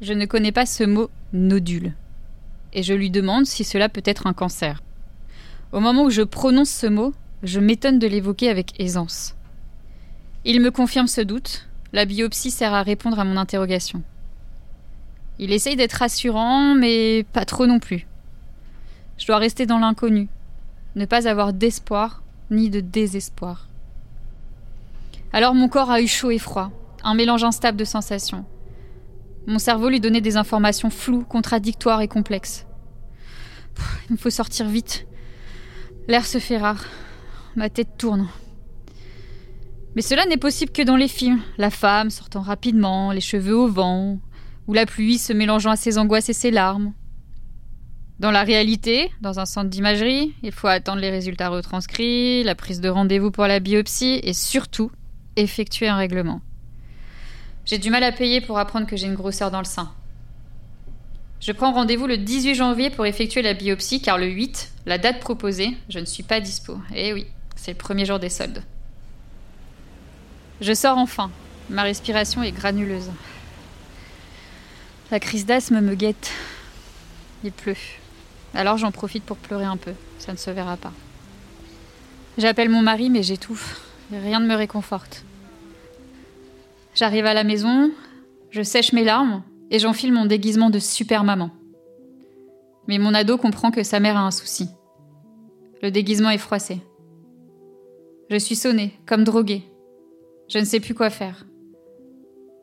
je 0.00 0.12
ne 0.12 0.24
connais 0.26 0.52
pas 0.52 0.66
ce 0.66 0.84
mot 0.84 1.10
nodule. 1.32 1.94
Et 2.72 2.82
je 2.82 2.94
lui 2.94 3.10
demande 3.10 3.46
si 3.46 3.64
cela 3.64 3.88
peut 3.88 4.02
être 4.04 4.26
un 4.26 4.32
cancer. 4.32 4.82
Au 5.72 5.80
moment 5.80 6.04
où 6.04 6.10
je 6.10 6.22
prononce 6.22 6.70
ce 6.70 6.86
mot, 6.86 7.12
je 7.42 7.60
m'étonne 7.60 7.98
de 7.98 8.06
l'évoquer 8.06 8.48
avec 8.48 8.78
aisance. 8.80 9.34
Il 10.44 10.60
me 10.60 10.70
confirme 10.70 11.06
ce 11.06 11.20
doute. 11.20 11.66
La 11.92 12.04
biopsie 12.04 12.50
sert 12.50 12.72
à 12.72 12.82
répondre 12.82 13.18
à 13.18 13.24
mon 13.24 13.36
interrogation. 13.36 14.02
Il 15.38 15.52
essaye 15.52 15.76
d'être 15.76 15.94
rassurant, 15.94 16.74
mais 16.74 17.24
pas 17.32 17.44
trop 17.44 17.66
non 17.66 17.78
plus. 17.78 18.06
Je 19.18 19.26
dois 19.26 19.38
rester 19.38 19.66
dans 19.66 19.78
l'inconnu, 19.78 20.28
ne 20.96 21.04
pas 21.04 21.28
avoir 21.28 21.52
d'espoir 21.52 22.22
ni 22.50 22.70
de 22.70 22.80
désespoir. 22.80 23.68
Alors 25.32 25.54
mon 25.54 25.68
corps 25.68 25.90
a 25.90 26.00
eu 26.00 26.06
chaud 26.06 26.30
et 26.30 26.38
froid, 26.38 26.70
un 27.04 27.14
mélange 27.14 27.44
instable 27.44 27.78
de 27.78 27.84
sensations. 27.84 28.44
Mon 29.46 29.58
cerveau 29.58 29.88
lui 29.88 30.00
donnait 30.00 30.20
des 30.20 30.36
informations 30.36 30.90
floues, 30.90 31.24
contradictoires 31.24 32.02
et 32.02 32.08
complexes. 32.08 32.66
Il 34.08 34.12
me 34.12 34.16
faut 34.16 34.30
sortir 34.30 34.66
vite. 34.68 35.06
L'air 36.08 36.26
se 36.26 36.38
fait 36.38 36.58
rare. 36.58 36.84
Ma 37.56 37.68
tête 37.68 37.96
tourne. 37.98 38.28
Mais 39.96 40.02
cela 40.02 40.24
n'est 40.26 40.36
possible 40.36 40.72
que 40.72 40.82
dans 40.82 40.96
les 40.96 41.08
films. 41.08 41.40
La 41.58 41.70
femme 41.70 42.10
sortant 42.10 42.42
rapidement, 42.42 43.12
les 43.12 43.20
cheveux 43.20 43.56
au 43.56 43.68
vent, 43.68 44.18
ou 44.66 44.72
la 44.72 44.86
pluie 44.86 45.18
se 45.18 45.32
mélangeant 45.32 45.70
à 45.70 45.76
ses 45.76 45.98
angoisses 45.98 46.28
et 46.28 46.34
ses 46.34 46.50
larmes. 46.50 46.92
Dans 48.20 48.30
la 48.30 48.44
réalité, 48.44 49.10
dans 49.22 49.40
un 49.40 49.46
centre 49.46 49.70
d'imagerie, 49.70 50.34
il 50.42 50.52
faut 50.52 50.66
attendre 50.66 51.00
les 51.00 51.10
résultats 51.10 51.48
retranscrits, 51.48 52.44
la 52.44 52.54
prise 52.54 52.80
de 52.80 52.88
rendez-vous 52.88 53.30
pour 53.30 53.46
la 53.46 53.60
biopsie 53.60 54.20
et 54.22 54.34
surtout 54.34 54.90
effectuer 55.36 55.88
un 55.88 55.96
règlement. 55.96 56.42
J'ai 57.64 57.78
du 57.78 57.90
mal 57.90 58.02
à 58.02 58.12
payer 58.12 58.40
pour 58.40 58.58
apprendre 58.58 58.86
que 58.86 58.96
j'ai 58.96 59.06
une 59.06 59.14
grosseur 59.14 59.50
dans 59.50 59.58
le 59.58 59.64
sein. 59.64 59.92
Je 61.40 61.52
prends 61.52 61.72
rendez-vous 61.72 62.06
le 62.06 62.18
18 62.18 62.54
janvier 62.54 62.90
pour 62.90 63.06
effectuer 63.06 63.42
la 63.42 63.54
biopsie 63.54 64.02
car 64.02 64.18
le 64.18 64.26
8, 64.26 64.72
la 64.86 64.98
date 64.98 65.20
proposée, 65.20 65.76
je 65.88 65.98
ne 65.98 66.04
suis 66.04 66.22
pas 66.22 66.40
dispo. 66.40 66.78
Eh 66.94 67.12
oui, 67.14 67.26
c'est 67.56 67.72
le 67.72 67.78
premier 67.78 68.04
jour 68.04 68.18
des 68.18 68.28
soldes. 68.28 68.62
Je 70.60 70.74
sors 70.74 70.98
enfin. 70.98 71.30
Ma 71.70 71.82
respiration 71.82 72.42
est 72.42 72.52
granuleuse. 72.52 73.10
La 75.10 75.20
crise 75.20 75.46
d'asthme 75.46 75.80
me 75.80 75.94
guette. 75.94 76.30
Il 77.42 77.52
pleut. 77.52 77.76
Alors 78.54 78.76
j'en 78.76 78.90
profite 78.90 79.24
pour 79.24 79.36
pleurer 79.36 79.64
un 79.64 79.76
peu. 79.76 79.92
Ça 80.18 80.32
ne 80.32 80.36
se 80.36 80.50
verra 80.50 80.76
pas. 80.76 80.92
J'appelle 82.36 82.68
mon 82.68 82.82
mari 82.82 83.08
mais 83.08 83.22
j'étouffe. 83.22 83.80
Rien 84.12 84.40
ne 84.40 84.46
me 84.46 84.54
réconforte. 84.54 85.24
J'arrive 87.00 87.24
à 87.24 87.32
la 87.32 87.44
maison, 87.44 87.92
je 88.50 88.60
sèche 88.60 88.92
mes 88.92 89.04
larmes 89.04 89.42
et 89.70 89.78
j'enfile 89.78 90.12
mon 90.12 90.26
déguisement 90.26 90.68
de 90.68 90.78
super 90.78 91.24
maman. 91.24 91.50
Mais 92.88 92.98
mon 92.98 93.14
ado 93.14 93.38
comprend 93.38 93.70
que 93.70 93.82
sa 93.82 94.00
mère 94.00 94.18
a 94.18 94.26
un 94.26 94.30
souci. 94.30 94.68
Le 95.82 95.90
déguisement 95.90 96.28
est 96.28 96.36
froissé. 96.36 96.82
Je 98.28 98.36
suis 98.36 98.54
sonnée, 98.54 98.92
comme 99.06 99.24
droguée. 99.24 99.62
Je 100.50 100.58
ne 100.58 100.66
sais 100.66 100.78
plus 100.78 100.92
quoi 100.92 101.08
faire. 101.08 101.46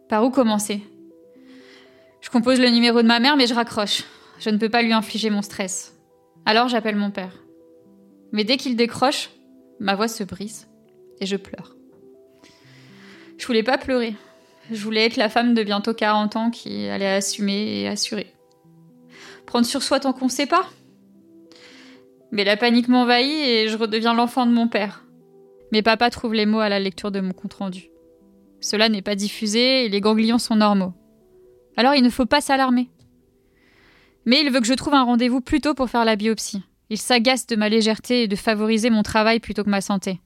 Par 0.08 0.23
où 0.23 0.30
commencer? 0.30 0.83
Je 2.21 2.30
compose 2.30 2.59
le 2.59 2.69
numéro 2.69 3.02
de 3.02 3.08
ma 3.08 3.19
mère, 3.19 3.38
mais 3.38 3.47
je 3.47 3.55
raccroche. 3.55 4.03
Je 4.38 4.52
ne 4.52 4.59
peux 4.59 4.69
pas 4.69 4.83
lui 4.83 4.93
infliger 4.93 5.31
mon 5.31 5.41
stress. 5.41 5.97
Alors 6.45 6.67
j'appelle 6.67 6.95
mon 6.95 7.09
père. 7.09 7.43
Mais 8.33 8.43
dès 8.43 8.58
qu'il 8.58 8.75
décroche, 8.75 9.31
ma 9.80 9.95
voix 9.95 10.08
se 10.08 10.23
brise 10.23 10.67
et 11.19 11.25
je 11.25 11.38
pleure. 11.38 11.75
Je 13.39 13.47
voulais 13.47 13.63
pas 13.63 13.80
pleurer. 13.80 14.13
Je 14.71 14.83
voulais 14.83 15.05
être 15.05 15.15
la 15.15 15.29
femme 15.29 15.53
de 15.53 15.63
bientôt 15.63 15.93
40 15.93 16.35
ans 16.35 16.49
qui 16.51 16.87
allait 16.87 17.07
assumer 17.07 17.81
et 17.81 17.87
assurer. 17.87 18.33
Prendre 19.45 19.65
sur 19.65 19.81
soi 19.81 19.99
tant 19.99 20.11
qu'on 20.11 20.27
sait 20.27 20.45
pas. 20.45 20.67
Mais 22.31 22.43
la 22.43 22.57
panique 22.57 22.89
m'envahit 22.89 23.47
et 23.47 23.67
je 23.69 23.77
redeviens 23.77 24.14
l'enfant 24.14 24.45
de 24.45 24.52
mon 24.52 24.67
père. 24.67 25.05
Mais 25.71 25.81
papa 25.81 26.09
trouve 26.09 26.33
les 26.33 26.45
mots 26.45 26.59
à 26.59 26.67
la 26.67 26.80
lecture 26.80 27.11
de 27.11 27.21
mon 27.21 27.31
compte-rendu. 27.31 27.89
Cela 28.59 28.89
n'est 28.89 29.02
pas 29.02 29.15
diffusé 29.15 29.86
et 29.86 29.89
les 29.89 30.02
ganglions 30.02 30.37
sont 30.37 30.58
normaux. 30.58 30.93
Alors 31.77 31.95
il 31.95 32.03
ne 32.03 32.09
faut 32.09 32.25
pas 32.25 32.42
s'alarmer. 32.42 32.89
Mais 34.25 34.42
il 34.42 34.52
veut 34.52 34.59
que 34.59 34.67
je 34.67 34.73
trouve 34.73 34.95
un 34.95 35.03
rendez-vous 35.03 35.39
plus 35.39 35.61
tôt 35.61 35.73
pour 35.73 35.89
faire 35.89 36.03
la 36.03 36.17
biopsie. 36.17 36.63
Il 36.89 36.97
s'agace 36.97 37.47
de 37.47 37.55
ma 37.55 37.69
légèreté 37.69 38.23
et 38.23 38.27
de 38.27 38.36
favoriser 38.36 38.89
mon 38.89 39.03
travail 39.03 39.39
plutôt 39.39 39.63
que 39.63 39.69
ma 39.69 39.81
santé. 39.81 40.19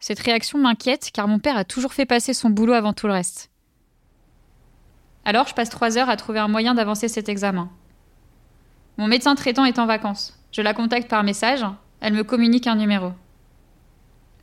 Cette 0.00 0.18
réaction 0.18 0.58
m'inquiète 0.58 1.10
car 1.14 1.28
mon 1.28 1.38
père 1.38 1.56
a 1.56 1.64
toujours 1.64 1.94
fait 1.94 2.04
passer 2.04 2.34
son 2.34 2.50
boulot 2.50 2.74
avant 2.74 2.92
tout 2.92 3.06
le 3.06 3.14
reste. 3.14 3.50
Alors 5.24 5.48
je 5.48 5.54
passe 5.54 5.70
trois 5.70 5.96
heures 5.96 6.10
à 6.10 6.16
trouver 6.16 6.38
un 6.38 6.48
moyen 6.48 6.74
d'avancer 6.74 7.08
cet 7.08 7.28
examen. 7.28 7.70
Mon 8.98 9.06
médecin 9.06 9.34
traitant 9.34 9.64
est 9.64 9.78
en 9.78 9.86
vacances. 9.86 10.38
Je 10.52 10.62
la 10.62 10.74
contacte 10.74 11.08
par 11.08 11.24
message, 11.24 11.64
elle 12.00 12.12
me 12.12 12.24
communique 12.24 12.66
un 12.66 12.76
numéro. 12.76 13.12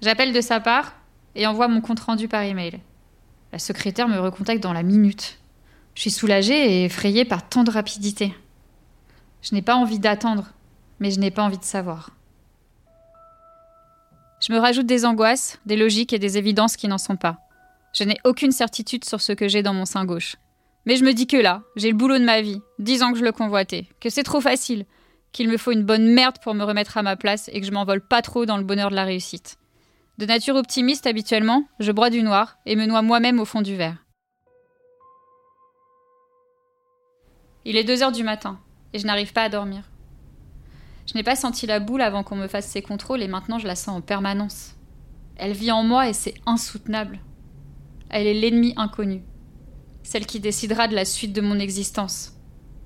J'appelle 0.01 0.33
de 0.33 0.41
sa 0.41 0.59
part 0.59 0.93
et 1.35 1.45
envoie 1.45 1.67
mon 1.67 1.81
compte-rendu 1.81 2.27
par 2.27 2.41
email. 2.41 2.79
La 3.53 3.59
secrétaire 3.59 4.07
me 4.07 4.19
recontacte 4.19 4.63
dans 4.63 4.73
la 4.73 4.83
minute. 4.83 5.37
Je 5.93 6.01
suis 6.01 6.11
soulagée 6.11 6.53
et 6.53 6.85
effrayée 6.85 7.25
par 7.25 7.47
tant 7.47 7.63
de 7.63 7.71
rapidité. 7.71 8.33
Je 9.41 9.53
n'ai 9.53 9.61
pas 9.61 9.75
envie 9.75 9.99
d'attendre, 9.99 10.51
mais 10.99 11.11
je 11.11 11.19
n'ai 11.19 11.31
pas 11.31 11.43
envie 11.43 11.57
de 11.57 11.63
savoir. 11.63 12.11
Je 14.39 14.51
me 14.53 14.57
rajoute 14.57 14.87
des 14.87 15.05
angoisses, 15.05 15.59
des 15.65 15.77
logiques 15.77 16.13
et 16.13 16.19
des 16.19 16.37
évidences 16.37 16.75
qui 16.75 16.87
n'en 16.87 16.97
sont 16.97 17.17
pas. 17.17 17.37
Je 17.93 18.03
n'ai 18.03 18.17
aucune 18.23 18.51
certitude 18.51 19.05
sur 19.05 19.21
ce 19.21 19.33
que 19.33 19.47
j'ai 19.47 19.61
dans 19.61 19.73
mon 19.73 19.85
sein 19.85 20.05
gauche. 20.05 20.37
Mais 20.85 20.95
je 20.95 21.03
me 21.03 21.13
dis 21.13 21.27
que 21.27 21.37
là, 21.37 21.63
j'ai 21.75 21.91
le 21.91 21.97
boulot 21.97 22.17
de 22.17 22.23
ma 22.23 22.41
vie, 22.41 22.59
dix 22.79 23.03
ans 23.03 23.11
que 23.11 23.19
je 23.19 23.23
le 23.23 23.31
convoitais, 23.31 23.87
que 23.99 24.09
c'est 24.09 24.23
trop 24.23 24.41
facile, 24.41 24.85
qu'il 25.31 25.49
me 25.49 25.57
faut 25.57 25.71
une 25.71 25.83
bonne 25.83 26.07
merde 26.13 26.37
pour 26.43 26.53
me 26.53 26.63
remettre 26.63 26.97
à 26.97 27.03
ma 27.03 27.15
place 27.15 27.49
et 27.53 27.61
que 27.61 27.67
je 27.67 27.71
m'envole 27.71 28.01
pas 28.01 28.21
trop 28.21 28.45
dans 28.45 28.57
le 28.57 28.63
bonheur 28.63 28.89
de 28.89 28.95
la 28.95 29.05
réussite. 29.05 29.57
De 30.17 30.25
nature 30.25 30.55
optimiste 30.55 31.07
habituellement, 31.07 31.65
je 31.79 31.91
broie 31.91 32.09
du 32.09 32.23
noir 32.23 32.57
et 32.65 32.75
me 32.75 32.85
noie 32.85 33.01
moi-même 33.01 33.39
au 33.39 33.45
fond 33.45 33.61
du 33.61 33.75
verre. 33.75 33.97
Il 37.63 37.77
est 37.77 37.83
deux 37.83 38.01
heures 38.03 38.11
du 38.11 38.23
matin 38.23 38.59
et 38.93 38.99
je 38.99 39.05
n'arrive 39.05 39.33
pas 39.33 39.43
à 39.43 39.49
dormir. 39.49 39.83
Je 41.07 41.13
n'ai 41.15 41.23
pas 41.23 41.35
senti 41.35 41.67
la 41.67 41.79
boule 41.79 42.01
avant 42.01 42.23
qu'on 42.23 42.35
me 42.35 42.47
fasse 42.47 42.67
ces 42.67 42.81
contrôles 42.81 43.21
et 43.21 43.27
maintenant 43.27 43.59
je 43.59 43.67
la 43.67 43.75
sens 43.75 43.97
en 43.97 44.01
permanence. 44.01 44.75
Elle 45.35 45.53
vit 45.53 45.71
en 45.71 45.83
moi 45.83 46.07
et 46.07 46.13
c'est 46.13 46.35
insoutenable. 46.45 47.19
Elle 48.09 48.27
est 48.27 48.33
l'ennemi 48.33 48.73
inconnu. 48.77 49.23
Celle 50.03 50.25
qui 50.25 50.39
décidera 50.39 50.87
de 50.87 50.95
la 50.95 51.05
suite 51.05 51.33
de 51.33 51.41
mon 51.41 51.59
existence. 51.59 52.33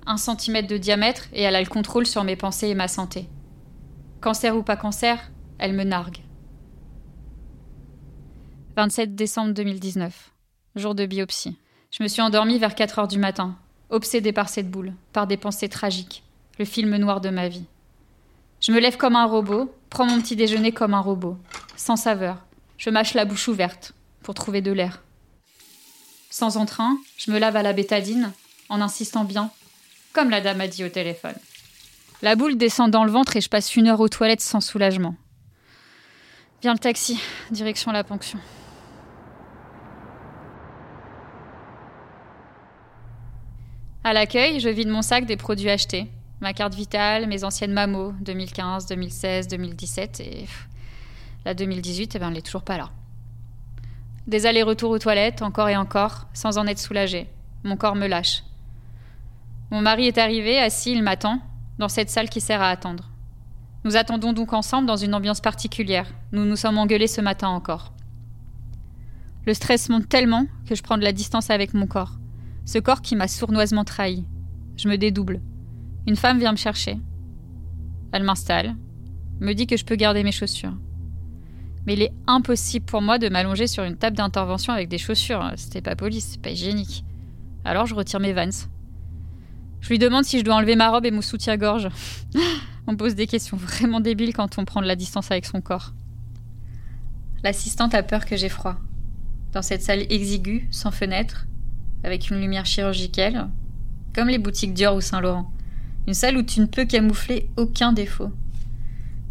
Un 0.06 0.16
centimètre 0.16 0.68
de 0.68 0.76
diamètre 0.76 1.26
et 1.32 1.42
elle 1.42 1.56
a 1.56 1.60
le 1.60 1.68
contrôle 1.68 2.06
sur 2.06 2.24
mes 2.24 2.36
pensées 2.36 2.68
et 2.68 2.74
ma 2.74 2.88
santé. 2.88 3.28
Cancer 4.20 4.56
ou 4.56 4.62
pas 4.62 4.76
cancer, 4.76 5.30
elle 5.58 5.72
me 5.72 5.84
nargue. 5.84 6.18
27 8.76 9.14
décembre 9.14 9.54
2019. 9.54 10.32
Jour 10.74 10.94
de 10.94 11.06
biopsie. 11.06 11.56
Je 11.90 12.02
me 12.02 12.08
suis 12.08 12.20
endormie 12.20 12.58
vers 12.58 12.74
4 12.74 12.98
heures 12.98 13.08
du 13.08 13.18
matin, 13.18 13.56
obsédée 13.88 14.32
par 14.32 14.48
cette 14.50 14.70
boule, 14.70 14.92
par 15.12 15.26
des 15.26 15.38
pensées 15.38 15.68
tragiques, 15.68 16.22
le 16.58 16.66
film 16.66 16.94
noir 16.96 17.22
de 17.22 17.30
ma 17.30 17.48
vie. 17.48 17.64
Je 18.60 18.72
me 18.72 18.80
lève 18.80 18.98
comme 18.98 19.16
un 19.16 19.24
robot, 19.24 19.74
prends 19.88 20.04
mon 20.04 20.20
petit 20.20 20.36
déjeuner 20.36 20.72
comme 20.72 20.92
un 20.92 21.00
robot, 21.00 21.38
sans 21.76 21.96
saveur. 21.96 22.44
Je 22.76 22.90
mâche 22.90 23.14
la 23.14 23.24
bouche 23.24 23.48
ouverte 23.48 23.94
pour 24.22 24.34
trouver 24.34 24.60
de 24.60 24.72
l'air. 24.72 25.02
Sans 26.38 26.58
entrain, 26.58 26.98
je 27.16 27.30
me 27.30 27.38
lave 27.38 27.56
à 27.56 27.62
la 27.62 27.72
bétadine, 27.72 28.30
en 28.68 28.82
insistant 28.82 29.24
bien, 29.24 29.50
comme 30.12 30.28
la 30.28 30.42
dame 30.42 30.60
a 30.60 30.68
dit 30.68 30.84
au 30.84 30.90
téléphone. 30.90 31.34
La 32.20 32.36
boule 32.36 32.58
descend 32.58 32.90
dans 32.90 33.04
le 33.04 33.10
ventre 33.10 33.38
et 33.38 33.40
je 33.40 33.48
passe 33.48 33.74
une 33.74 33.88
heure 33.88 34.00
aux 34.00 34.10
toilettes 34.10 34.42
sans 34.42 34.60
soulagement. 34.60 35.14
Viens 36.60 36.74
le 36.74 36.78
taxi, 36.78 37.18
direction 37.50 37.90
la 37.90 38.04
ponction. 38.04 38.38
À 44.04 44.12
l'accueil, 44.12 44.60
je 44.60 44.68
vide 44.68 44.88
mon 44.88 45.00
sac 45.00 45.24
des 45.24 45.38
produits 45.38 45.70
achetés, 45.70 46.06
ma 46.42 46.52
carte 46.52 46.74
vitale, 46.74 47.28
mes 47.28 47.44
anciennes 47.44 47.72
mamos, 47.72 48.12
2015, 48.20 48.84
2016, 48.84 49.48
2017 49.48 50.20
et 50.20 50.46
la 51.46 51.54
2018, 51.54 52.14
eh 52.14 52.18
ben, 52.18 52.28
elle 52.28 52.34
n'est 52.34 52.42
toujours 52.42 52.62
pas 52.62 52.76
là. 52.76 52.90
Des 54.26 54.46
allers-retours 54.46 54.90
aux 54.90 54.98
toilettes, 54.98 55.42
encore 55.42 55.68
et 55.68 55.76
encore, 55.76 56.26
sans 56.32 56.58
en 56.58 56.66
être 56.66 56.80
soulagée. 56.80 57.28
Mon 57.62 57.76
corps 57.76 57.94
me 57.94 58.08
lâche. 58.08 58.42
Mon 59.70 59.80
mari 59.80 60.06
est 60.06 60.18
arrivé, 60.18 60.58
assis, 60.58 60.92
il 60.92 61.02
m'attend, 61.02 61.40
dans 61.78 61.88
cette 61.88 62.10
salle 62.10 62.28
qui 62.28 62.40
sert 62.40 62.60
à 62.60 62.70
attendre. 62.70 63.10
Nous 63.84 63.96
attendons 63.96 64.32
donc 64.32 64.52
ensemble 64.52 64.88
dans 64.88 64.96
une 64.96 65.14
ambiance 65.14 65.40
particulière. 65.40 66.08
Nous 66.32 66.44
nous 66.44 66.56
sommes 66.56 66.78
engueulés 66.78 67.06
ce 67.06 67.20
matin 67.20 67.48
encore. 67.48 67.92
Le 69.46 69.54
stress 69.54 69.88
monte 69.88 70.08
tellement 70.08 70.46
que 70.68 70.74
je 70.74 70.82
prends 70.82 70.98
de 70.98 71.04
la 71.04 71.12
distance 71.12 71.50
avec 71.50 71.72
mon 71.72 71.86
corps. 71.86 72.18
Ce 72.64 72.78
corps 72.78 73.02
qui 73.02 73.14
m'a 73.14 73.28
sournoisement 73.28 73.84
trahi. 73.84 74.24
Je 74.76 74.88
me 74.88 74.98
dédouble. 74.98 75.40
Une 76.08 76.16
femme 76.16 76.40
vient 76.40 76.50
me 76.50 76.56
chercher. 76.56 76.98
Elle 78.10 78.24
m'installe, 78.24 78.74
me 79.38 79.52
dit 79.52 79.68
que 79.68 79.76
je 79.76 79.84
peux 79.84 79.94
garder 79.94 80.24
mes 80.24 80.32
chaussures. 80.32 80.74
Mais 81.86 81.94
il 81.94 82.02
est 82.02 82.12
impossible 82.26 82.84
pour 82.84 83.00
moi 83.00 83.18
de 83.18 83.28
m'allonger 83.28 83.66
sur 83.66 83.84
une 83.84 83.96
table 83.96 84.16
d'intervention 84.16 84.72
avec 84.72 84.88
des 84.88 84.98
chaussures. 84.98 85.52
C'était 85.56 85.80
pas 85.80 85.96
poli, 85.96 86.20
c'est 86.20 86.40
pas 86.40 86.50
hygiénique. 86.50 87.04
Alors 87.64 87.86
je 87.86 87.94
retire 87.94 88.20
mes 88.20 88.32
vans. 88.32 88.66
Je 89.80 89.88
lui 89.88 89.98
demande 89.98 90.24
si 90.24 90.38
je 90.38 90.44
dois 90.44 90.56
enlever 90.56 90.74
ma 90.74 90.88
robe 90.90 91.06
et 91.06 91.10
mon 91.10 91.22
soutien-gorge. 91.22 91.88
on 92.86 92.96
pose 92.96 93.14
des 93.14 93.26
questions 93.26 93.56
vraiment 93.56 94.00
débiles 94.00 94.32
quand 94.32 94.58
on 94.58 94.64
prend 94.64 94.82
de 94.82 94.86
la 94.86 94.96
distance 94.96 95.30
avec 95.30 95.46
son 95.46 95.60
corps. 95.60 95.92
L'assistante 97.44 97.94
a 97.94 98.02
peur 98.02 98.24
que 98.24 98.36
j'ai 98.36 98.48
froid. 98.48 98.76
Dans 99.52 99.62
cette 99.62 99.82
salle 99.82 100.06
exiguë, 100.10 100.66
sans 100.70 100.90
fenêtre, 100.90 101.46
avec 102.02 102.30
une 102.30 102.40
lumière 102.40 102.66
chirurgicale, 102.66 103.48
comme 104.14 104.28
les 104.28 104.38
boutiques 104.38 104.74
Dior 104.74 104.96
ou 104.96 105.00
Saint-Laurent. 105.00 105.52
Une 106.06 106.14
salle 106.14 106.36
où 106.36 106.42
tu 106.42 106.60
ne 106.60 106.66
peux 106.66 106.84
camoufler 106.84 107.48
aucun 107.56 107.92
défaut. 107.92 108.32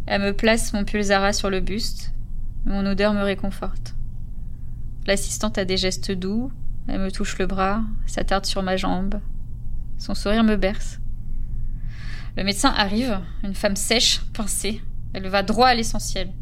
Elle 0.06 0.22
me 0.22 0.32
place 0.32 0.72
mon 0.72 0.84
pull 0.84 1.04
sur 1.04 1.50
le 1.50 1.60
buste. 1.60 2.12
Mon 2.66 2.84
odeur 2.84 3.14
me 3.14 3.22
réconforte. 3.22 3.94
L'assistante 5.06 5.56
a 5.56 5.64
des 5.64 5.76
gestes 5.76 6.12
doux. 6.12 6.50
Elle 6.88 7.00
me 7.00 7.10
touche 7.10 7.38
le 7.38 7.46
bras, 7.46 7.82
s'attarde 8.06 8.44
sur 8.44 8.62
ma 8.62 8.76
jambe. 8.76 9.20
Son 9.98 10.14
sourire 10.14 10.44
me 10.44 10.56
berce. 10.56 11.00
Le 12.36 12.44
médecin 12.44 12.72
arrive, 12.76 13.18
une 13.42 13.54
femme 13.54 13.76
sèche, 13.76 14.20
pincée. 14.34 14.82
Elle 15.14 15.28
va 15.28 15.42
droit 15.42 15.68
à 15.68 15.74
l'essentiel. 15.74 16.32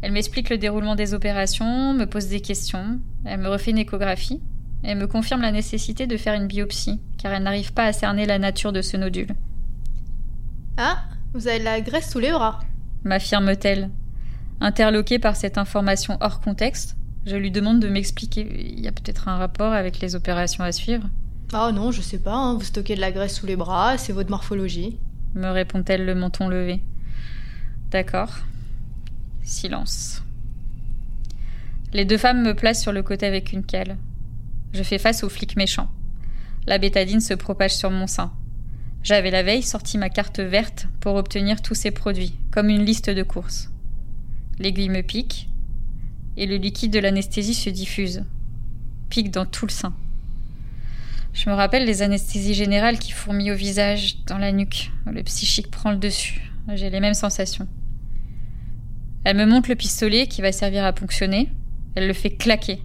Elle 0.00 0.12
m'explique 0.12 0.48
le 0.48 0.58
déroulement 0.58 0.94
des 0.94 1.12
opérations, 1.12 1.92
me 1.92 2.06
pose 2.06 2.28
des 2.28 2.40
questions, 2.40 3.00
elle 3.24 3.40
me 3.40 3.48
refait 3.48 3.72
une 3.72 3.78
échographie, 3.78 4.40
elle 4.84 4.96
me 4.96 5.08
confirme 5.08 5.42
la 5.42 5.50
nécessité 5.50 6.06
de 6.06 6.16
faire 6.16 6.34
une 6.34 6.46
biopsie, 6.46 7.00
car 7.18 7.32
elle 7.32 7.42
n'arrive 7.42 7.72
pas 7.72 7.84
à 7.84 7.92
cerner 7.92 8.24
la 8.24 8.38
nature 8.38 8.72
de 8.72 8.80
ce 8.80 8.96
nodule. 8.96 9.34
Ah, 10.76 11.02
vous 11.34 11.48
avez 11.48 11.58
la 11.58 11.80
graisse 11.80 12.10
sous 12.10 12.20
les 12.20 12.30
bras 12.30 12.60
m'affirme-t-elle. 13.04 13.90
Interloquée 14.60 15.18
par 15.18 15.36
cette 15.36 15.58
information 15.58 16.18
hors 16.20 16.40
contexte, 16.40 16.96
je 17.26 17.36
lui 17.36 17.50
demande 17.50 17.80
de 17.80 17.88
m'expliquer. 17.88 18.46
Il 18.58 18.80
y 18.80 18.88
a 18.88 18.92
peut-être 18.92 19.28
un 19.28 19.36
rapport 19.36 19.72
avec 19.72 20.00
les 20.00 20.14
opérations 20.14 20.64
à 20.64 20.72
suivre 20.72 21.08
Ah 21.52 21.70
non, 21.72 21.92
je 21.92 22.00
sais 22.00 22.18
pas, 22.18 22.34
hein. 22.34 22.54
vous 22.54 22.64
stockez 22.64 22.96
de 22.96 23.00
la 23.00 23.12
graisse 23.12 23.36
sous 23.36 23.46
les 23.46 23.56
bras, 23.56 23.98
c'est 23.98 24.12
votre 24.12 24.30
morphologie. 24.30 24.98
Me 25.34 25.48
répond-elle 25.48 26.04
le 26.04 26.14
menton 26.14 26.48
levé. 26.48 26.80
D'accord. 27.90 28.38
Silence. 29.42 30.22
Les 31.92 32.04
deux 32.04 32.18
femmes 32.18 32.42
me 32.42 32.54
placent 32.54 32.82
sur 32.82 32.92
le 32.92 33.02
côté 33.02 33.26
avec 33.26 33.52
une 33.52 33.64
cale. 33.64 33.96
Je 34.72 34.82
fais 34.82 34.98
face 34.98 35.22
aux 35.22 35.28
flics 35.28 35.56
méchants. 35.56 35.90
La 36.66 36.78
bétadine 36.78 37.20
se 37.20 37.34
propage 37.34 37.74
sur 37.74 37.90
mon 37.90 38.06
sein. 38.06 38.32
J'avais 39.02 39.30
la 39.30 39.42
veille 39.42 39.62
sorti 39.62 39.96
ma 39.96 40.10
carte 40.10 40.40
verte 40.40 40.88
pour 41.00 41.14
obtenir 41.14 41.62
tous 41.62 41.74
ces 41.74 41.90
produits, 41.90 42.34
comme 42.50 42.68
une 42.68 42.84
liste 42.84 43.08
de 43.08 43.22
courses. 43.22 43.70
L'aiguille 44.58 44.88
me 44.88 45.02
pique, 45.02 45.48
et 46.36 46.46
le 46.46 46.56
liquide 46.56 46.92
de 46.92 46.98
l'anesthésie 46.98 47.54
se 47.54 47.70
diffuse, 47.70 48.24
pique 49.08 49.30
dans 49.30 49.46
tout 49.46 49.66
le 49.66 49.70
sein. 49.70 49.94
Je 51.32 51.48
me 51.48 51.54
rappelle 51.54 51.84
les 51.84 52.02
anesthésies 52.02 52.54
générales 52.54 52.98
qui 52.98 53.12
fourmillent 53.12 53.52
au 53.52 53.56
visage, 53.56 54.24
dans 54.26 54.38
la 54.38 54.50
nuque. 54.50 54.90
Le 55.06 55.22
psychique 55.22 55.70
prend 55.70 55.92
le 55.92 55.98
dessus. 55.98 56.50
J'ai 56.74 56.90
les 56.90 57.00
mêmes 57.00 57.14
sensations. 57.14 57.68
Elle 59.24 59.36
me 59.36 59.46
montre 59.46 59.68
le 59.68 59.76
pistolet 59.76 60.26
qui 60.26 60.42
va 60.42 60.52
servir 60.52 60.84
à 60.84 60.92
ponctionner. 60.92 61.48
Elle 61.94 62.08
le 62.08 62.12
fait 62.12 62.30
claquer 62.30 62.82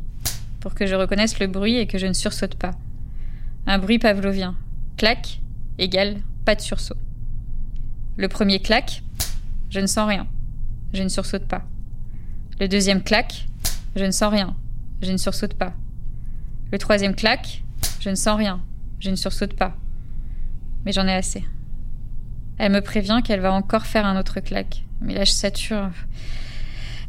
pour 0.59 0.75
que 0.75 0.85
je 0.85 0.95
reconnaisse 0.95 1.39
le 1.39 1.47
bruit 1.47 1.77
et 1.77 1.87
que 1.87 1.97
je 1.97 2.05
ne 2.05 2.13
sursaute 2.13 2.55
pas. 2.55 2.71
Un 3.65 3.79
bruit 3.79 3.99
pavlovien. 3.99 4.55
Clac 4.97 5.39
égale 5.79 6.17
pas 6.45 6.55
de 6.55 6.61
sursaut. 6.61 6.97
Le 8.17 8.27
premier 8.27 8.59
clac, 8.59 9.01
je 9.69 9.79
ne 9.79 9.87
sens 9.87 10.07
rien. 10.07 10.27
Je 10.94 11.04
ne 11.04 11.10
sursaute 11.10 11.45
pas. 11.45 11.63
Le 12.60 12.68
deuxième 12.68 13.04
clac, 13.04 13.48
je 13.95 14.04
ne 14.04 14.12
sens 14.12 14.31
rien. 14.31 14.56
Je 15.01 15.12
ne 15.12 15.18
sursaute 15.18 15.56
pas. 15.56 15.74
Le 16.72 16.78
troisième 16.78 17.16
clac, 17.16 17.63
je 18.00 18.10
ne 18.10 18.16
sens 18.16 18.38
rien. 18.38 18.62
Je 19.00 19.10
ne 19.10 19.16
sursaute 19.16 19.54
pas. 19.54 19.75
Mais 20.86 20.92
j'en 20.92 21.07
ai 21.07 21.13
assez. 21.13 21.44
Elle 22.57 22.72
me 22.72 22.81
prévient 22.81 23.22
qu'elle 23.24 23.40
va 23.40 23.54
encore 23.54 23.86
faire 23.86 24.06
un 24.06 24.19
autre 24.19 24.40
claque. 24.40 24.84
Mais 25.01 25.13
là, 25.13 25.24
je 25.24 25.31
sature. 25.31 25.90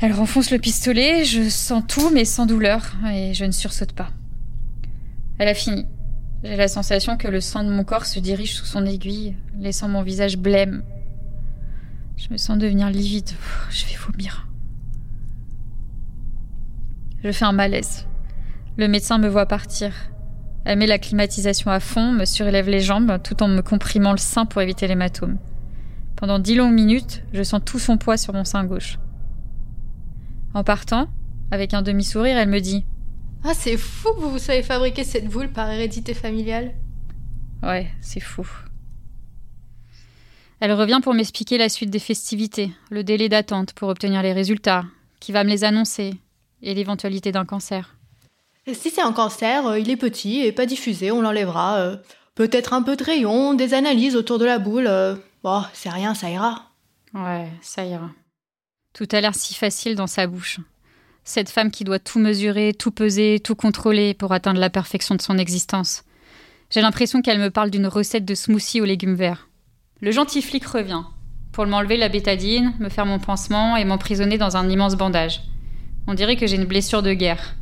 Elle 0.01 0.13
renfonce 0.13 0.51
le 0.51 0.59
pistolet, 0.59 1.25
je 1.25 1.49
sens 1.49 1.85
tout, 1.87 2.11
mais 2.11 2.25
sans 2.25 2.47
douleur, 2.47 2.95
et 3.13 3.35
je 3.35 3.45
ne 3.45 3.53
sursaute 3.53 3.93
pas. 3.93 4.11
Elle 5.39 5.49
a 5.49 5.55
fini. 5.55 5.87
J'ai 6.43 6.57
la 6.57 6.69
sensation 6.69 7.17
que 7.17 7.29
le 7.29 7.41
sang 7.41 7.65
de 7.65 7.71
mon 7.71 7.85
corps 7.85 8.07
se 8.07 8.19
dirige 8.19 8.55
sous 8.55 8.67
son 8.67 8.85
aiguille, 8.87 9.35
laissant 9.59 9.89
mon 9.89 10.03
visage 10.03 10.37
blême. 10.37 10.83
Je 12.17 12.29
me 12.31 12.37
sens 12.37 12.59
devenir 12.59 12.91
livide. 12.91 13.31
Je 13.71 13.87
vais 13.87 13.97
vomir. 13.97 14.49
Je 17.23 17.33
fais 17.33 17.45
un 17.45 17.53
malaise. 17.53 18.07
Le 18.77 18.89
médecin 18.89 19.19
me 19.19 19.29
voit 19.29 19.47
partir. 19.47 19.93
Elle 20.65 20.79
met 20.79 20.87
la 20.87 20.99
climatisation 20.99 21.71
à 21.71 21.81
fond, 21.81 22.13
me 22.13 22.25
surélève 22.25 22.69
les 22.69 22.81
jambes 22.81 23.19
tout 23.23 23.43
en 23.43 23.49
me 23.49 23.61
comprimant 23.61 24.13
le 24.13 24.19
sein 24.19 24.47
pour 24.47 24.63
éviter 24.63 24.87
l'hématome. 24.87 25.39
Pendant 26.17 26.39
dix 26.39 26.55
longues 26.55 26.73
minutes, 26.75 27.23
je 27.33 27.43
sens 27.43 27.61
tout 27.65 27.79
son 27.79 27.99
poids 27.99 28.17
sur 28.17 28.33
mon 28.33 28.45
sein 28.45 28.65
gauche. 28.65 28.99
En 30.55 30.65
partant, 30.65 31.09
avec 31.51 31.75
un 31.75 31.83
demi-sourire, 31.83 32.39
elle 32.39 32.49
me 32.49 32.61
dit 32.61 32.85
Ah, 33.43 33.53
c'est 33.55 33.77
fou 33.77 34.15
que 34.15 34.21
vous, 34.21 34.31
vous 34.31 34.39
savez 34.39 34.63
fabriquer 34.63 35.05
cette 35.05 35.29
boule 35.29 35.51
par 35.51 35.71
hérédité 35.71 36.15
familiale. 36.15 36.73
Ouais, 37.63 37.91
c'est 38.01 38.21
fou. 38.21 38.47
Elle 40.65 40.73
revient 40.73 41.01
pour 41.03 41.13
m'expliquer 41.13 41.59
la 41.59 41.69
suite 41.69 41.91
des 41.91 41.99
festivités, 41.99 42.71
le 42.89 43.05
délai 43.05 43.29
d'attente 43.29 43.75
pour 43.75 43.91
obtenir 43.91 44.23
les 44.23 44.33
résultats, 44.33 44.87
qui 45.21 45.31
va 45.31 45.45
me 45.45 45.51
les 45.51 45.63
annoncer, 45.63 46.15
et 46.63 46.73
l'éventualité 46.73 47.33
d'un 47.33 47.45
cancer. 47.45 47.95
Si 48.73 48.89
c'est 48.89 49.03
un 49.03 49.13
cancer, 49.13 49.67
euh, 49.67 49.79
il 49.79 49.91
est 49.91 49.99
petit 49.99 50.41
et 50.41 50.53
pas 50.53 50.65
diffusé, 50.65 51.11
on 51.11 51.21
l'enlèvera. 51.21 51.77
Euh, 51.81 51.97
peut-être 52.35 52.73
un 52.73 52.81
peu 52.81 52.97
de 52.97 53.05
rayon, 53.05 53.53
des 53.53 53.75
analyses 53.75 54.17
autour 54.17 54.39
de 54.39 54.47
la 54.47 54.59
boule. 54.59 54.87
euh, 54.87 55.17
Bon, 55.43 55.63
c'est 55.75 55.91
rien, 55.91 56.15
ça 56.15 56.31
ira. 56.31 56.71
Ouais, 57.13 57.47
ça 57.61 57.85
ira. 57.85 58.09
Tout 58.95 59.09
a 59.13 59.21
l'air 59.21 59.35
si 59.35 59.53
facile 59.53 59.97
dans 59.97 60.07
sa 60.07 60.27
bouche. 60.27 60.61
Cette 61.25 61.51
femme 61.51 61.71
qui 61.71 61.85
doit 61.85 61.99
tout 61.99 62.19
mesurer, 62.19 62.73
tout 62.73 62.91
peser, 62.91 63.39
tout 63.39 63.55
contrôler 63.55 64.15
pour 64.15 64.33
atteindre 64.33 64.61
la 64.61 64.71
perfection 64.71 65.15
de 65.15 65.21
son 65.21 65.37
existence. 65.37 66.05
J'ai 66.71 66.81
l'impression 66.81 67.21
qu'elle 67.21 67.39
me 67.39 67.51
parle 67.51 67.69
d'une 67.69 67.87
recette 67.87 68.25
de 68.25 68.35
smoothie 68.35 68.81
aux 68.81 68.87
légumes 68.87 69.15
verts. 69.15 69.47
Le 70.05 70.13
gentil 70.13 70.43
flic 70.43 70.67
revient, 70.67 71.01
pour 71.51 71.67
m'enlever 71.67 71.97
la 71.97 72.11
bétadine, 72.11 72.75
me 72.79 72.91
faire 72.91 73.07
mon 73.07 73.19
pansement 73.19 73.75
et 73.75 73.87
m'emprisonner 73.87 74.37
dans 74.37 74.55
un 74.55 74.69
immense 74.69 74.97
bandage. 74.97 75.41
On 76.07 76.13
dirait 76.13 76.37
que 76.37 76.47
j'ai 76.47 76.57
une 76.57 76.67
blessure 76.67 77.03
de 77.03 77.15
guerre. 77.15 77.55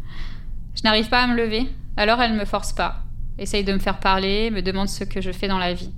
Je 0.75 0.83
n'arrive 0.83 1.09
pas 1.09 1.23
à 1.23 1.29
me 1.29 1.37
lever, 1.37 1.69
alors 1.97 2.21
elle 2.21 2.33
ne 2.33 2.41
me 2.41 2.45
force 2.45 2.73
pas. 2.73 3.05
Essaye 3.39 3.63
de 3.63 3.73
me 3.73 3.79
faire 3.79 4.01
parler, 4.01 4.51
me 4.51 4.61
demande 4.61 4.89
ce 4.89 5.05
que 5.05 5.21
je 5.21 5.31
fais 5.31 5.47
dans 5.47 5.59
la 5.61 5.73
vie. 5.73 5.93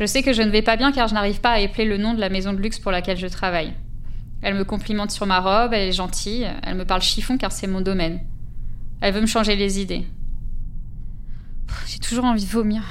Je 0.00 0.06
sais 0.06 0.22
que 0.22 0.32
je 0.32 0.40
ne 0.40 0.48
vais 0.48 0.62
pas 0.62 0.78
bien 0.78 0.90
car 0.90 1.06
je 1.06 1.12
n'arrive 1.12 1.42
pas 1.42 1.50
à 1.50 1.60
épeler 1.60 1.84
le 1.84 1.98
nom 1.98 2.14
de 2.14 2.20
la 2.20 2.30
maison 2.30 2.54
de 2.54 2.62
luxe 2.62 2.78
pour 2.78 2.90
laquelle 2.90 3.18
je 3.18 3.26
travaille. 3.26 3.74
Elle 4.40 4.54
me 4.54 4.64
complimente 4.64 5.10
sur 5.10 5.26
ma 5.26 5.40
robe, 5.40 5.74
elle 5.74 5.86
est 5.86 5.92
gentille, 5.92 6.50
elle 6.62 6.76
me 6.76 6.86
parle 6.86 7.02
chiffon 7.02 7.36
car 7.36 7.52
c'est 7.52 7.66
mon 7.66 7.82
domaine. 7.82 8.20
Elle 9.02 9.12
veut 9.12 9.20
me 9.20 9.26
changer 9.26 9.54
les 9.54 9.80
idées. 9.80 10.06
J'ai 11.88 11.98
toujours 11.98 12.24
envie 12.24 12.46
de 12.46 12.50
vomir. 12.50 12.84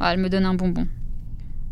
Ah, 0.00 0.14
elle 0.14 0.20
me 0.20 0.30
donne 0.30 0.46
un 0.46 0.54
bonbon. 0.54 0.88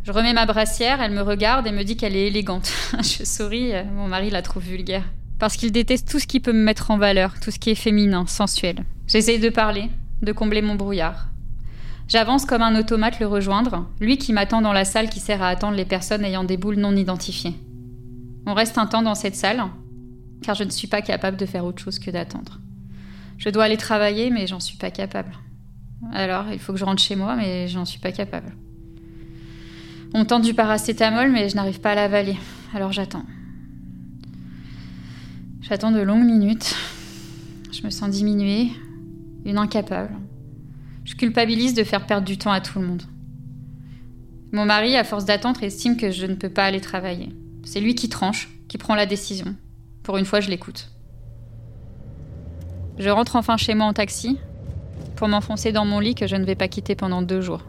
Je 0.05 0.13
remets 0.13 0.35
ma 0.35 0.45
brassière, 0.45 1.01
elle 1.01 1.13
me 1.13 1.23
regarde 1.23 1.67
et 1.67 1.73
me 1.73 1.83
dit 1.83 1.97
qu'elle 1.97 2.15
est 2.15 2.27
élégante. 2.27 2.71
je 2.99 3.25
souris, 3.25 3.73
mon 3.97 4.07
mari 4.07 4.29
la 4.29 4.43
trouve 4.43 4.63
vulgaire. 4.63 5.05
Parce 5.39 5.57
qu'il 5.57 5.73
déteste 5.73 6.11
tout 6.11 6.19
ce 6.19 6.27
qui 6.27 6.41
peut 6.41 6.53
me 6.53 6.63
mettre 6.63 6.91
en 6.91 6.99
valeur, 6.99 7.41
tout 7.41 7.51
ce 7.51 7.59
qui 7.59 7.71
est 7.71 7.75
féminin, 7.75 8.27
sensuel. 8.27 8.85
J'essaye 9.07 9.39
de 9.39 9.49
parler, 9.49 9.89
de 10.21 10.33
combler 10.33 10.61
mon 10.61 10.75
brouillard. 10.75 11.29
J'avance 12.07 12.45
comme 12.45 12.61
un 12.61 12.79
automate 12.79 13.19
le 13.19 13.27
rejoindre, 13.27 13.89
lui 13.99 14.19
qui 14.19 14.35
m'attend 14.35 14.61
dans 14.61 14.75
la 14.75 14.85
salle 14.85 15.09
qui 15.09 15.21
sert 15.21 15.43
à 15.43 15.49
attendre 15.49 15.75
les 15.75 15.87
personnes 15.87 16.25
ayant 16.25 16.45
des 16.45 16.59
boules 16.59 16.77
non 16.77 16.95
identifiées. 16.95 17.55
On 18.47 18.53
reste 18.53 18.77
un 18.77 18.87
temps 18.87 19.01
dans 19.01 19.15
cette 19.15 19.37
salle, 19.37 19.65
car 20.43 20.55
je 20.55 20.65
ne 20.65 20.71
suis 20.71 20.87
pas 20.87 21.01
capable 21.01 21.39
de 21.39 21.47
faire 21.47 21.65
autre 21.65 21.83
chose 21.83 21.99
que 21.99 22.11
d'attendre. 22.11 22.61
Je 23.39 23.49
dois 23.49 23.65
aller 23.65 23.79
travailler, 23.79 24.29
mais 24.29 24.47
j'en 24.47 24.61
suis 24.61 24.77
pas 24.77 24.91
capable. 24.91 25.33
Alors, 26.13 26.45
il 26.53 26.59
faut 26.59 26.75
que 26.75 26.79
je 26.79 26.85
rentre 26.85 27.01
chez 27.01 27.17
moi, 27.17 27.37
mais 27.37 27.69
j'en 27.69 27.87
suis 27.87 28.01
pas 28.01 28.13
capable. 28.13 28.53
On 30.17 30.25
tente 30.25 30.43
du 30.43 30.55
paracétamol, 30.55 31.33
mais 31.33 31.49
je 31.49 31.57
n'arrive 31.57 31.81
pas 31.81 31.91
à 31.91 31.95
l'avaler. 31.97 32.37
Alors 32.73 32.93
j'attends. 32.93 33.25
J'attends 35.61 35.91
de 35.91 36.01
longues 36.01 36.25
minutes. 36.25 36.73
Je 37.73 37.83
me 37.83 37.91
sens 37.91 38.11
diminuée, 38.11 38.69
une 39.45 39.59
incapable. 39.59 40.15
Je 41.05 41.17
culpabilise 41.17 41.75
de 41.75 41.83
faire 41.83 42.07
perdre 42.07 42.25
du 42.25 42.39
temps 42.39 42.53
à 42.53 42.61
tout 42.61 42.79
le 42.79 42.87
monde. 42.87 43.03
Mon 44.53 44.65
mari, 44.65 44.97
à 44.97 45.03
force 45.03 45.25
d'attendre, 45.25 45.65
estime 45.65 45.97
que 45.97 46.13
je 46.13 46.27
ne 46.27 46.37
peux 46.37 46.49
pas 46.49 46.65
aller 46.65 46.81
travailler. 46.81 47.31
C'est 47.65 47.81
lui 47.81 47.97
qui 47.97 48.09
tranche, 48.09 48.51
qui 48.69 48.79
prend 48.79 48.95
la 48.95 49.07
décision. 49.07 49.57
Pour 50.05 50.17
une 50.17 50.27
fois, 50.27 50.39
je 50.39 50.49
l'écoute. 50.49 50.91
Je 52.99 53.11
rentre 53.11 53.35
enfin 53.35 53.57
chez 53.57 53.75
moi 53.75 53.87
en 53.87 53.93
taxi 53.93 54.39
pour 55.17 55.27
m'enfoncer 55.27 55.73
dans 55.73 55.85
mon 55.85 55.99
lit 55.99 56.15
que 56.15 56.29
je 56.29 56.37
ne 56.37 56.45
vais 56.45 56.55
pas 56.55 56.69
quitter 56.69 56.95
pendant 56.95 57.21
deux 57.21 57.41
jours. 57.41 57.65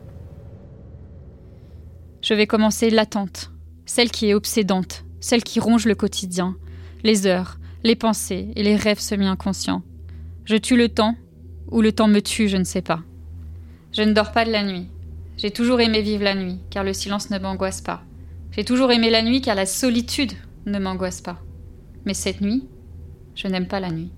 Je 2.25 2.33
vais 2.33 2.47
commencer 2.47 2.89
l'attente, 2.89 3.51
celle 3.85 4.09
qui 4.09 4.25
est 4.25 4.33
obsédante, 4.33 5.05
celle 5.19 5.43
qui 5.43 5.59
ronge 5.59 5.85
le 5.85 5.93
quotidien, 5.93 6.55
les 7.03 7.27
heures, 7.27 7.59
les 7.83 7.95
pensées 7.95 8.47
et 8.55 8.63
les 8.63 8.75
rêves 8.75 8.97
semi-inconscients. 8.97 9.83
Je 10.43 10.55
tue 10.55 10.75
le 10.75 10.89
temps, 10.89 11.15
ou 11.69 11.81
le 11.81 11.91
temps 11.91 12.07
me 12.07 12.21
tue, 12.21 12.49
je 12.49 12.57
ne 12.57 12.63
sais 12.63 12.81
pas. 12.81 13.03
Je 13.91 14.01
ne 14.01 14.11
dors 14.11 14.31
pas 14.31 14.43
de 14.43 14.49
la 14.49 14.63
nuit. 14.63 14.87
J'ai 15.37 15.51
toujours 15.51 15.81
aimé 15.81 16.01
vivre 16.01 16.23
la 16.23 16.33
nuit, 16.33 16.57
car 16.71 16.83
le 16.83 16.93
silence 16.93 17.29
ne 17.29 17.37
m'angoisse 17.37 17.81
pas. 17.81 18.01
J'ai 18.49 18.63
toujours 18.63 18.91
aimé 18.91 19.11
la 19.11 19.21
nuit, 19.21 19.41
car 19.41 19.53
la 19.53 19.67
solitude 19.67 20.33
ne 20.65 20.79
m'angoisse 20.79 21.21
pas. 21.21 21.39
Mais 22.05 22.15
cette 22.15 22.41
nuit, 22.41 22.63
je 23.35 23.47
n'aime 23.47 23.67
pas 23.67 23.79
la 23.79 23.91
nuit. 23.91 24.11